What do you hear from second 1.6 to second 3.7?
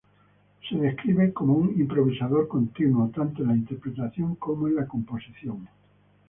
improvisador continuo...tanto en la